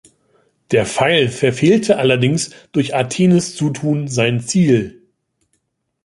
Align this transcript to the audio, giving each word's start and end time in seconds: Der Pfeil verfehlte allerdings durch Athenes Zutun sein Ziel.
Der 0.71 0.87
Pfeil 0.87 1.29
verfehlte 1.29 1.97
allerdings 1.99 2.49
durch 2.71 2.95
Athenes 2.95 3.55
Zutun 3.55 4.07
sein 4.07 4.39
Ziel. 4.39 5.03